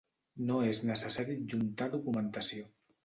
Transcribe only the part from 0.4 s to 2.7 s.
No és necessari adjuntar documentació.